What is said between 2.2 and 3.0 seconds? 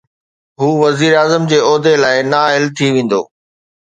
نااهل ٿي